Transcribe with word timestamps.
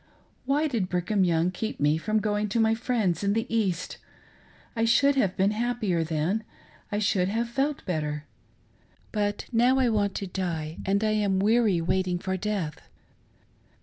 Why 0.45 0.67
did 0.67 0.89
Brigham 0.89 1.23
Young 1.23 1.51
keep 1.51 1.79
nle 1.79 1.99
from 1.99 2.21
going 2.21 2.49
to 2.49 2.59
my 2.59 2.73
friends 2.73 3.23
in 3.23 3.33
the 3.33 3.45
East.' 3.55 3.99
I 4.75 4.83
should 4.83 5.13
have 5.15 5.37
been 5.37 5.51
happier 5.51 6.03
then— 6.03 6.43
I 6.91 6.97
should 6.97 7.29
have 7.29 7.47
felt 7.47 7.85
better. 7.85 8.25
But 9.11 9.45
now 9.51 9.77
I 9.77 9.89
want 9.89 10.15
to 10.15 10.25
die, 10.25 10.79
and 10.87 11.03
I 11.03 11.11
am 11.11 11.37
weary 11.37 11.81
waiting 11.81 12.17
for 12.17 12.35
death." 12.35 12.81